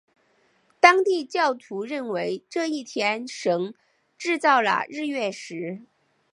[0.79, 3.75] 当地教徒认为这一天神
[4.17, 5.83] 制造了日月食。